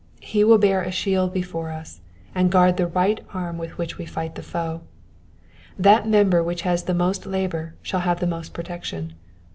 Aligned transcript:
He 0.23 0.43
will 0.43 0.57
bear 0.57 0.81
a 0.81 0.89
shield 0.91 1.31
before 1.31 1.69
us, 1.69 2.01
and 2.33 2.51
guard 2.51 2.77
the 2.77 2.87
right 2.87 3.19
arm 3.35 3.59
with 3.59 3.77
which 3.77 3.99
we 3.99 4.07
fight 4.07 4.33
the 4.33 4.41
foe. 4.41 4.81
That 5.77 6.09
member 6.09 6.41
which 6.41 6.63
has 6.63 6.85
the 6.85 6.95
most 6.95 7.23
of 7.27 7.31
labour 7.31 7.75
shall 7.83 7.99
have 7.99 8.19
the 8.19 8.25
most 8.25 8.47
of 8.47 8.53
protection. 8.55 9.13